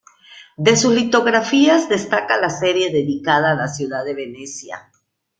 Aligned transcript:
De 0.57 0.75
sus 0.77 0.95
litografías 0.95 1.87
destaca 1.87 2.41
la 2.41 2.49
serie 2.49 2.91
dedicada 2.91 3.51
a 3.51 3.53
la 3.53 3.67
ciudad 3.67 4.03
de 4.03 4.15
Venecia. 4.15 4.89